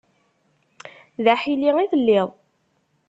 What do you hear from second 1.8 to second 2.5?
i telliḍ.